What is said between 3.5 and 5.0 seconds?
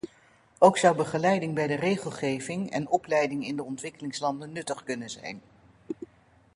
de ontwikkelingslanden nuttig